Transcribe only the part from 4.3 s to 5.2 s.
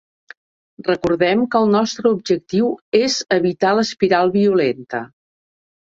violenta.